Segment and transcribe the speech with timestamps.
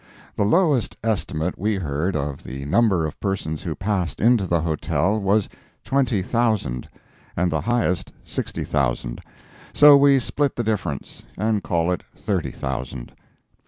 [0.35, 5.19] The lowest estimate we heard of the number of persons who passed into the Hotel
[5.21, 5.47] was
[5.83, 6.89] twenty thousand,
[7.37, 9.21] and the highest sixty thousand;
[9.73, 13.11] so we split the difference, and call it thirty thousand.